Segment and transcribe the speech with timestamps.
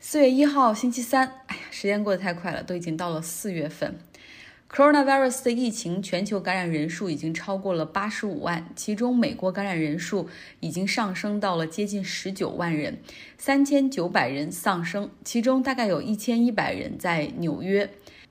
[0.00, 1.26] 四月一号，星期三。
[1.46, 3.98] 哎呀，时间过得太快了，都已经到了四月份。
[4.70, 10.28] Coronavirus 的疫情，全球感染人数已经超过了八十五万，其中美国感染人数
[10.60, 12.98] 已经上升到了接近十九万人，
[13.36, 17.90] 三千九百人丧生，其中大概有一千一百人在纽约。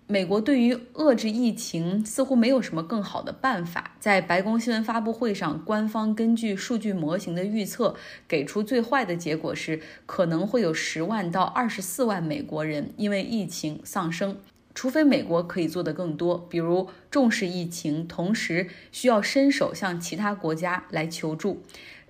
[0.10, 3.92] 美国对于遏制疫情似乎没有什么更好的办法。
[4.00, 7.94] 在白宫新闻发布会上，官方根据数据模型的预测，
[8.26, 14.38] 给出最坏的结果是可能会有十万到二十四万美国人因为疫情丧生。
[14.74, 21.64] 除非美国可以做得更多，比如重视疫情，同时需要伸手向其他国家来求助。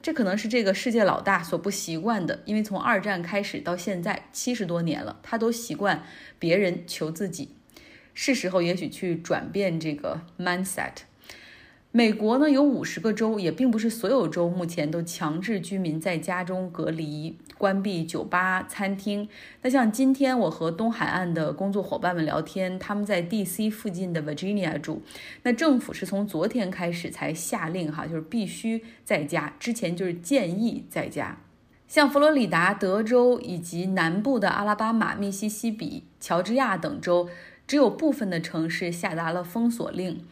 [0.04, 6.04] 这可能是这个世界老大所不习惯的，因为从二战开始到现在七十多年了，他都习惯
[6.38, 7.57] 别人求自己。
[8.20, 11.04] 是时候也许去转变这个 mindset。
[11.92, 19.30] 美国呢有五十个州，也并不是所有州目前都强制居民在家中隔离、关闭酒吧、餐厅。
[19.62, 23.70] 那像今天我和东海岸的工作伙伴们聊天，他们在 D.C.
[23.70, 25.04] 附近的 Virginia 住，
[25.44, 31.38] 那政府是从昨天开始才下令哈，就是必须在家，之前就是建议在家。
[31.88, 37.30] 像佛罗里达、德州以及南部的阿拉巴马、密西西比、乔治亚等州。
[37.68, 40.24] 只有部分的城市下达了封锁令，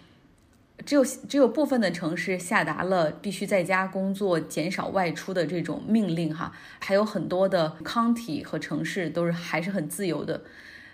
[0.85, 10.43] 只有只有部分的城市下达了必须在家工作、减少外出的这种命令哈，还有很多的 county 和城市都是还是很自由的。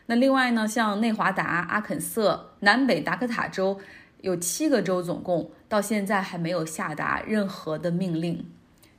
[0.07, 3.79] 那另外呢，像内华达、阿肯色、南北达科塔州，
[4.21, 8.43] 有七个州总共到现在还没有下达任何的命令，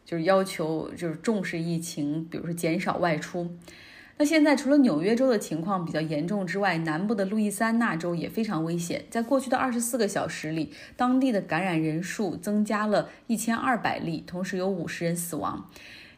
[0.04, 3.50] 就是要求就是重视疫情，比如说减少外出。
[4.22, 9.04] 那现在除了纽约州的情况比较严重之外，南部的路易斯安那州也非常危险。
[9.10, 15.68] 在过去的二十四个小时里，当地的感染人数增加了一千二百例，同时有五十人死亡，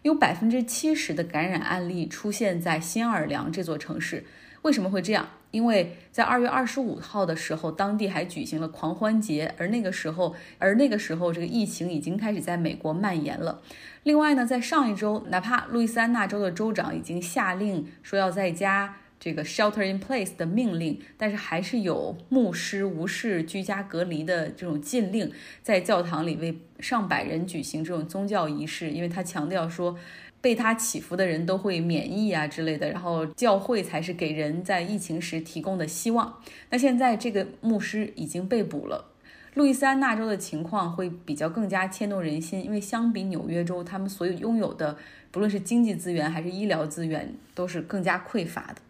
[0.03, 4.27] 有百分之七十的感染案例出现在新奥尔良这座城市。
[4.65, 5.29] 为什么会这样？
[5.51, 13.61] 因为在二月二十五号的时候，当地还举行了狂欢节，而那个时候，而那个时候，这个疫情已经开始在美国蔓延了。
[14.05, 25.31] 另外呢，在上一周，哪怕路易斯安那州的州长已经下令说要在家这个 shelter in place 的命令，但是还是有牧师无视居家隔离的这种禁令，
[25.63, 29.99] 在教堂里为上百人举行这种宗教仪式，因为他强调说。
[30.45, 36.39] 被他祈福的人都会免疫啊之类的，然后教会才是给人在疫情时提供的希望。
[36.69, 39.07] 那现在这个牧师已经被捕了。
[39.55, 44.99] 路易斯安那州的情况会比较更加牵动人心，因为相比纽约州，他们所有拥有的
[45.31, 48.83] 不论是经济资源还是医疗资源都是更加匮乏的。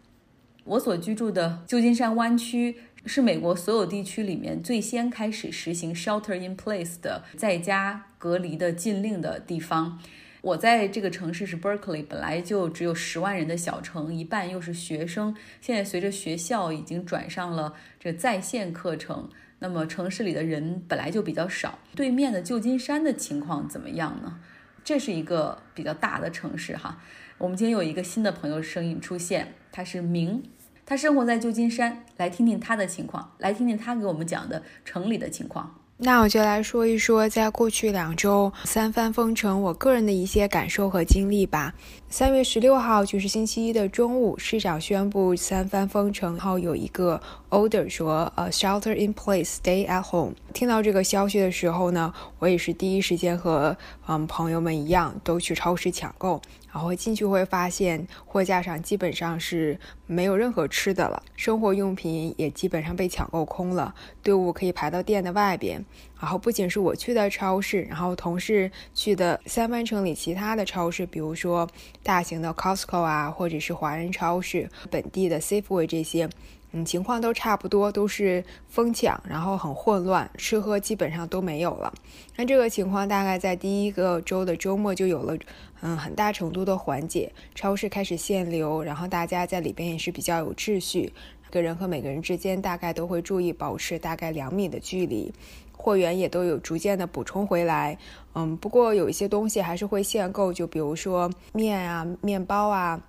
[0.65, 10.01] 我所居住的旧金山湾区是美国所有地区里面最先开始实行 shelter in place 的在家隔离的禁令的地方。
[10.45, 15.35] 我在这个城市是 Berkeley，本来就只有十万人的小城，一半又是学生。
[15.59, 21.79] 现在随着学校已经转上了这在线课程，那么城市里的人本来就比较少。
[21.95, 24.39] 对面的旧金山的情况怎么样呢？
[24.83, 27.01] 这是一个比较大的城市哈。
[27.39, 30.43] 我们今天有一个新的朋友声音出现，他是明，
[30.85, 35.81] 他生活在旧金山，来听听他的情况，来听听他给我们讲的城里的情况。
[35.97, 41.73] 那我就来说一说，在过去两周三番封城，我个人的一些感受和经历吧。
[42.17, 50.33] 三月十六号就是星期一的中午，市长宣布三番封城，然后有一个 order 说，呃，shelter in place，stay at home。
[50.53, 53.75] 听到这个消息的时候呢，我也是第一时间和
[54.07, 56.41] 嗯朋友们一样，都去超市抢购。
[56.71, 65.85] 然后进去会发现，货架上基本上是没有任何吃的了，生活用品也基本上被抢购空了，队伍可以排到店的外边。
[66.19, 71.65] 然后不仅是我去的超市，然后同事去的三番城里其他的超市，比如说
[72.05, 76.29] 大型的 Costco 啊，或者是华人超市、本地的 Safeway 这些。
[76.71, 81.91] 嗯，情况都差不多，都是疯抢，然后很混乱，吃喝基本上都没有了。
[82.35, 85.37] 那这个情况大概在第一个周的周末就有了，
[85.81, 87.31] 嗯，很大程度的缓解。
[87.55, 91.13] 超市开始限流，然后大家在里边也是比较有秩序，
[91.49, 95.33] 个人和每个人之间大概都会注意保持大概两米的距离，
[95.77, 97.97] 货源也都有逐渐的补充回来。
[98.33, 103.01] 嗯，不过有一些东西还是会限购，就比如说面啊、面包啊。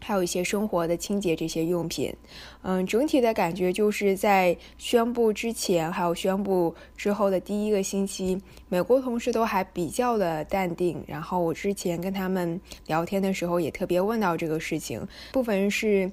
[0.00, 2.14] 还有一些生活的清洁这些用品，
[2.62, 11.02] 嗯，整体的感觉就是在宣布之前，还有宣布之后的第一个星期，美国同事都还比较的淡定。
[11.04, 16.08] 然后我之前跟他们聊天的时候，也特别问到这个事情，部分是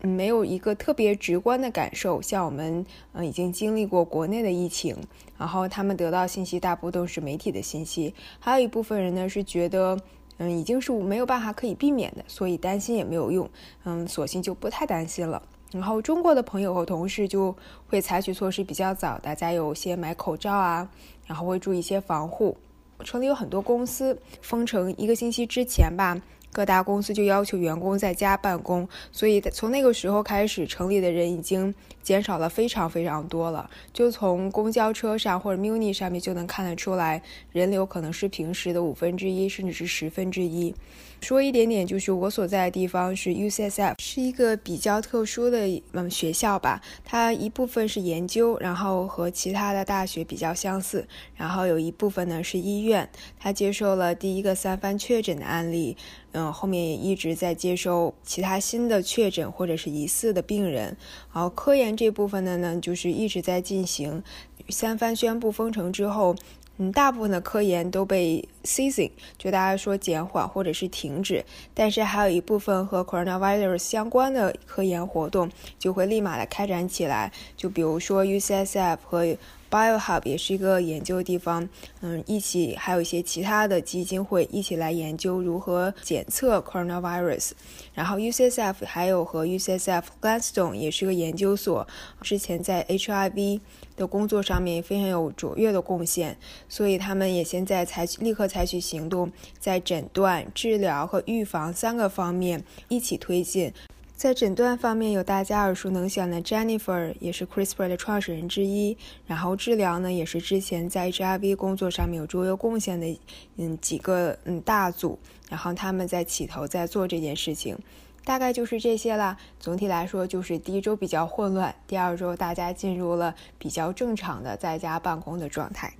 [0.00, 4.96] 没有一个特别直观的感受，像我们嗯已经经历过国内的疫情，
[5.36, 9.98] 然后他们得到信息大部分都是媒体的信息，还有一部分人呢是觉得。
[10.40, 13.50] 嗯，已经是没有办法可以避免的，所以担心也没有用，
[13.82, 15.42] 嗯，索性就不太担心了。
[15.72, 17.52] 然后中国的朋友和同事就
[17.88, 20.88] 会采取措施比较早，大家有些买口罩啊，
[21.26, 22.56] 然后会注意一些防护。
[23.02, 26.16] 城里有很多公司封城一个星期之前吧。
[26.52, 31.74] 各大公司就要求员工在家办公，所以从那个时候开始，城里的人已经
[32.08, 33.68] 减少了非常非常多了。
[33.92, 37.22] 就从公交车上或者 Muni 上面就能看得出来，
[37.52, 40.74] 人流可能是平时的五分之一，甚至是十分之一。
[41.20, 46.80] 说一点点，就是我所在的地方是 UCSF，是一个比较特殊的嗯学校吧。
[47.04, 53.06] 它一部分是研究，然后和其他的大学比较相似，然后有一部分呢是医院。
[53.36, 55.96] 它接受了第一个三番确诊的案例，
[56.30, 60.96] 嗯，后面也一直在接收其他新的确诊或者是疑似的病人。
[61.34, 64.22] 然后科研这部分的呢，就是一直在进行。
[64.68, 66.36] 三番宣布封城之后。
[66.80, 79.36] 嗯，大部分的科研都被 ceasing，就大家说减缓或者是停止，但是还有一部分和 coronavirus 相关的科研活动就会立马的开展起来，就比如说 UCSF 和
[79.70, 81.68] BioHub 也是一个研究的地方，
[82.00, 87.52] 嗯，一起还有一些其他的基金会一起来研究如何检测 coronavirus。
[87.94, 91.86] 然后 UCSF 还有和 UCSF Gladstone 也是个研究所，
[92.22, 93.60] 之前在 HIV
[93.96, 96.36] 的工作上面非常有卓越的贡献，
[96.68, 103.72] 所以他们也现在采取立刻采取行动，在诊断、治疗和预防三个方面一起推进。
[104.18, 108.98] 在诊断方面，有大家耳熟能详的 Jennifer，也是 CRISPR 的创始人之一。
[109.28, 113.16] 然后治疗呢，也是之前在 HIV 工作上面有卓越贡献的，
[113.58, 115.20] 嗯，几个嗯大组。
[115.48, 117.78] 然后他们在起头在做这件事情，
[118.24, 119.38] 大概就是这些啦。
[119.60, 125.94] 总体来说，就是第一周比较混乱，第二周大家进入了比较正常的在家办公的状态。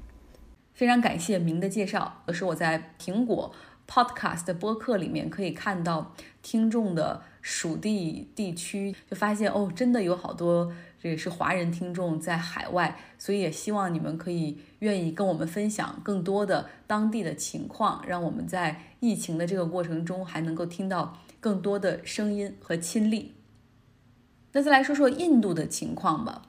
[0.75, 3.53] 非常感谢明的介绍，是我在苹果
[3.89, 7.23] Podcast 的播客里面可以看到听众的。
[7.41, 10.71] 属地地区就发现哦，真的有好多
[11.01, 23.33] 这个是华人听众在海外，所以也希望你们可以愿意跟我们分享更多的当地的情况，让我们在疫情的这个过程中还能够听到更多的声音和亲历。
[24.53, 26.43] 那再来说说印度的情况吧。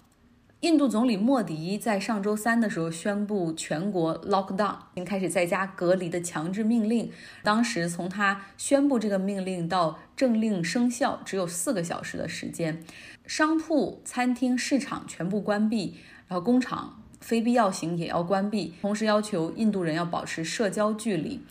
[0.61, 7.09] 印度总理莫迪在上周三的时候宣布全国 lockdown，已经开始在家隔离的强制命令。
[7.43, 12.83] 当时从他宣布这个命令到政令生效只有四个小时的时间，
[13.25, 15.95] 商铺、餐厅、市场全部关闭，
[16.27, 21.41] 然后工厂非必要型也要关闭，同时要求印度人要保持社交距离。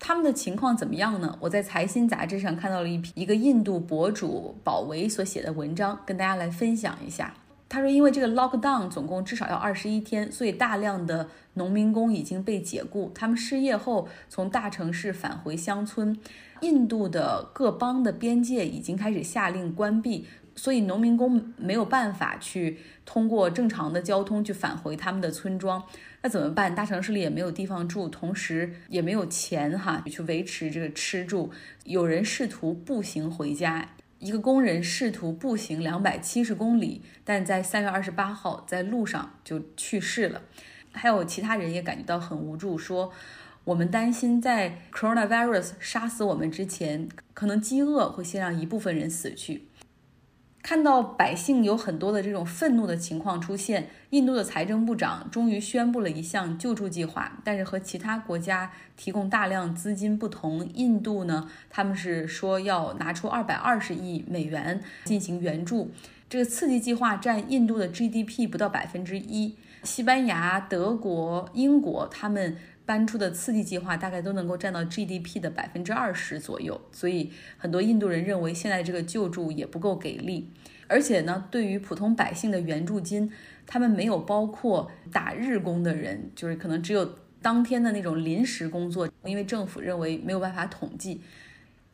[0.00, 1.38] 他们的情况怎么样呢？
[1.42, 7.32] 我在财新杂志上看到了一篇一个印度博主宝维所写的文章，跟大家来分享一下。
[7.72, 13.10] 他说，因为这个 lockdown 总共至少要二十一天，所以大量的农民工已经被解雇。
[13.14, 16.14] 他们失业后从大城市返回乡村。
[16.60, 25.82] 印度的各邦的边界已经开始下令关闭，所以农民工没有办法去通过正常的交通去返回他们的村庄。
[26.20, 26.74] 那怎么办？
[26.74, 31.50] 大城市里也没有地方住，同时也没有钱哈去维持这个吃住。
[31.84, 33.88] 有人试图步行回家。
[34.22, 40.42] 一个工人试图步行两百七十公里，但在三月二十八号在路上就去世了。
[40.92, 43.12] 还有其他人也感觉到很无助，说
[43.64, 49.64] 我们担心在 coronavirus 杀死我们之前，可能饥饿会先让一部分人死去。
[50.62, 57.40] 看到百姓有很多的这种愤怒的情况出现，印度的财政部长终于宣布了一项救助计划。
[57.42, 65.90] 但是和其他国家提供大量资金不同，印度呢，他们是说要拿出二百二十亿美元进行援助。
[66.30, 69.56] 这个刺激计划占印度的 GDP 不到百分之一。
[69.82, 72.56] 西班牙、德国、英国他们。
[72.84, 80.50] 搬出的刺激计划大概都能够占到 GDP 的百分之二十左右，所以很多印度人认为现在这个救助也不够给力，
[80.88, 83.30] 而且呢，对于普通百姓的援助金，
[83.66, 91.20] 他们没有包括打日工的人，就是可能只有当天的那种临时工作，因为政府认为没有办法统计。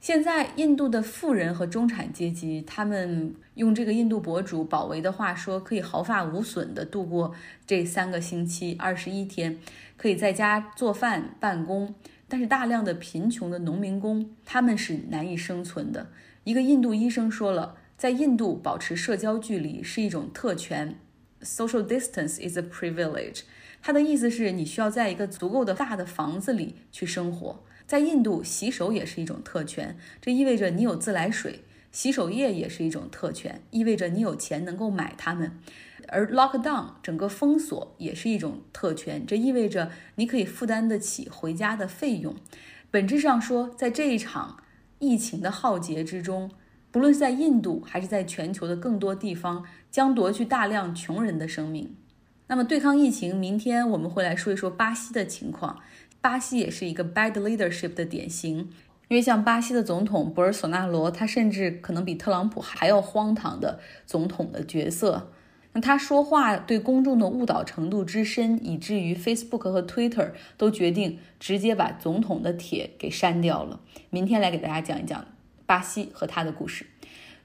[0.00, 7.34] 现在印度的富人和中产阶级，他们用这个印度博主宝维的话说，可以毫发无损地度过
[7.66, 9.58] 这三个星期二十一天，
[9.96, 11.94] 可以在家做饭办公。
[12.28, 16.08] 但是大量的贫穷的农民工，他们是难以生存的。
[16.44, 20.96] 一个印度医生说了，在印度保持社交距离是一种特权
[21.42, 23.42] ，social distance is a privilege。
[23.82, 27.64] 他的意思是你需要在一个足够的大的房子里去生活。
[27.88, 35.58] 在印度，洗手也是一种特权，这意味着你有自来水；洗手液也是一种特权，意味着你有钱能够买它们。
[36.08, 42.36] 而 lockdown 整个封锁也是一种特权，这意味着你可以负担得起回家的费用。
[42.90, 44.58] 本质上说，在这一场
[44.98, 46.50] 疫情的浩劫之中，
[46.90, 51.96] 不论是在印度还是在全球的更多地方，将夺去大量穷人的生命。
[52.50, 55.80] 那么，对抗疫情，明天我们会来说一说巴西的情况。
[56.20, 58.70] 巴西也是一个 bad leadership 的典型。
[59.08, 65.32] 因为像巴西的总统博尔索纳罗，他甚至可能比特朗普还要荒唐的总统的角色。
[65.72, 73.80] 那他说话对公众的误导程度之深，以至于 Facebook 和 Twitter 都决定直接把总统的帖给删掉了。
[74.10, 75.24] 明天来给大家讲一讲
[75.64, 76.86] 巴西和他的故事。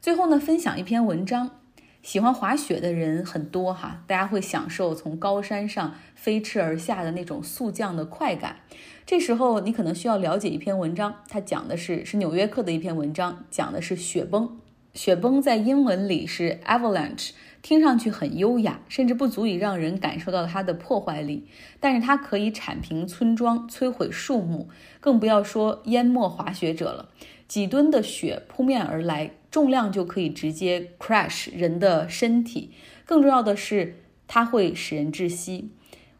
[0.01, 1.62] 最后呢，分享一篇文章。
[2.03, 8.57] 喜欢滑雪的人很多哈，大家会享受从高山上飞驰而下的那种速降的快感。
[9.05, 14.59] 这时候你可能需要了解一篇文章，它讲的是是《纽约客》的一篇文章，讲的是雪崩。
[14.93, 17.31] 雪崩在英文里是 avalanche，
[17.61, 21.47] 听上去很优雅，甚至不足以让人感受到它的破坏力。
[21.79, 24.67] 但是它可以铲平村庄，摧毁树木，
[24.99, 27.09] 更不要说淹没滑雪者了。
[27.53, 32.71] 几吨的雪扑面而来，重量就可以直接 crash 人的身体。
[33.05, 35.69] 更重要的是，它会使人窒息。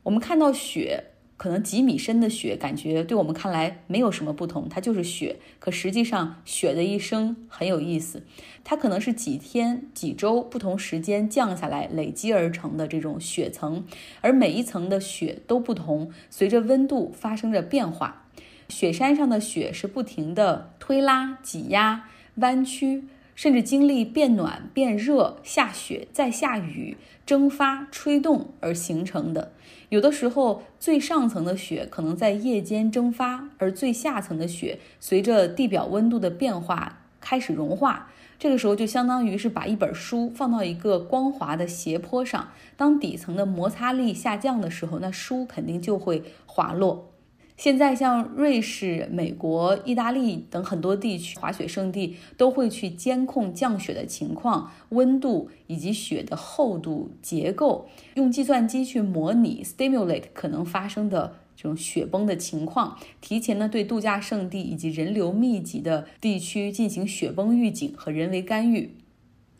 [0.03, 1.05] 我们看到雪。
[1.35, 5.37] 可能几米深的雪，感觉对我们看来没有什么不同，它就是雪。
[5.59, 8.23] 可实际上，雪的一生很有意思，
[8.63, 13.83] 它可能是几天、几周不同时间降下来累积而成的这种雪层，
[14.21, 18.22] 而每一层的雪都不同，随着温度发生着变化。
[18.69, 22.05] 雪山上的雪是不停的推拉、挤压、
[22.35, 23.03] 弯曲，
[23.35, 29.51] 甚至经历变暖、变热、下雪、再下雨、蒸发、吹动而形成的。
[29.89, 38.09] 有的时候，最上层的雪可能在夜间蒸发，而最下层的雪随着地表温度的变化开始融化。
[38.39, 47.12] 这个时候就相当于是把一本书放到一个光滑的斜坡上，当底层的摩擦力下降的时候，那书肯定就会滑落。
[47.55, 68.95] 现在，像瑞士、美国、意大利等很多地区滑雪胜地都会去监控降雪的情况、温度以及雪的厚度、结构，用计算机去模拟 （stimulate） 可能发生的这种雪崩的情况，提前呢对度假胜地以及人流密集的地区进行雪崩预警和人为干预。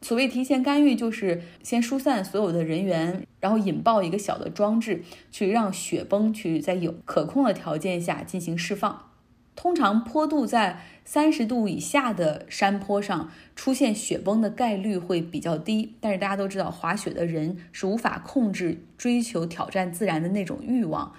[0.01, 9.09] 所谓提前干预，就是先疏散所有的人员，然后引爆一个小的装置，去让雪崩去在有可控的条件下进行释放。
[9.53, 21.11] 通常坡度在三十度以下的山坡上出现雪崩的概率会比较低，但是大家都知道，滑雪的人是无法控制追求挑战自然的那种欲望。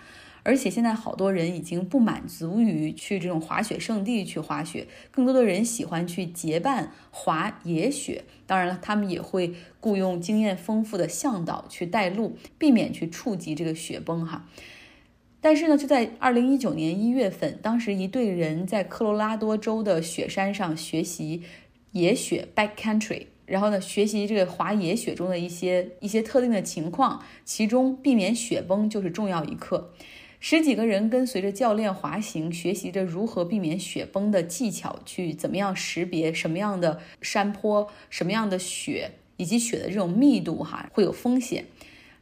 [0.45, 8.25] 而且现在好多人已经不满足于去这种滑雪胜地去滑雪，更多的人喜欢去结伴滑野雪。
[8.47, 14.47] 当然了，他们也会雇佣经验丰富的向导去带路，避免去触及这个雪崩哈。
[15.41, 21.43] 但是呢，就在二零一九年一月份，当时一队人在科罗拉多州的雪山上学习
[21.93, 29.93] 野雪 （backcountry），然后呢，学习这个滑野雪中的一些一些特定的情况，其中避免雪崩就是重要一课。
[30.47, 41.65] 十几个人跟随着教练滑行，学习着如何避免雪崩的技巧，去怎么样识别什么样的山坡、什么样的雪以及雪的这种密度，哈会有风险。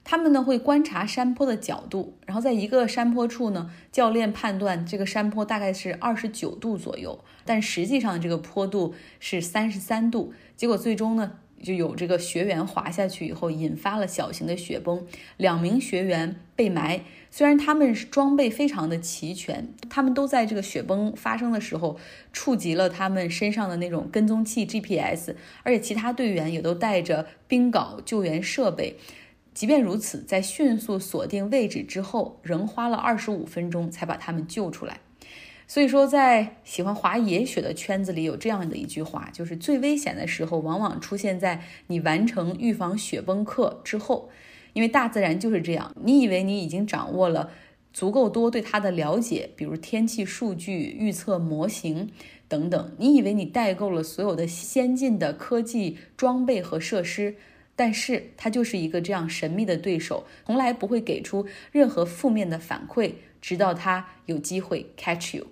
[0.04, 10.32] 他们呢会观察山坡的角度，然后在一个山坡处呢，教练判断这个山坡大概是二十九度左右，但实际上这个坡度是三十三度。
[10.56, 11.40] 结果最终呢。
[11.62, 17.00] 就有这个学员滑下去以后，引发了小型的雪崩，两名学员被埋。
[17.31, 21.99] 虽然他们装备非常的齐全，他们都在这个雪崩发生的时候
[22.33, 28.99] 触及了他们身上的那种跟踪器 GPS，而且其他队员也都带着冰镐救援设备。
[29.54, 35.00] 即便如此，在迅速锁定位置之后，仍花了二十五分钟才把他们救出来。
[35.72, 44.28] 所以说，在喜欢滑野雪的圈子里，有这样的一句话，就是最危险的时候，往往出现在你完成预防雪崩课之后，
[44.74, 45.96] 因为大自然就是这样。
[46.04, 47.52] 你以为你已经掌握了
[47.90, 52.10] 足够多对它的了解，比如天气数据、预测模型
[52.48, 57.36] 等等，你以为你代购了所有的先进的科技装备和设施，
[57.74, 65.46] 但是它就是一个这样神秘的对手，从来不会给出任何负面的反馈，直到它有机会 catch you。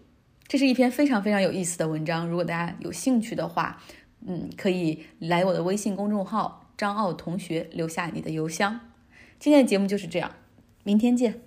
[0.50, 3.80] 这是一篇非常非常有意思的文章，如果大家有兴趣的话，
[4.26, 8.80] 嗯，可以来我的微信公众号张奥同学留下你的邮箱。
[9.38, 10.32] 今天的节目就是这样，
[10.82, 11.42] 明天见。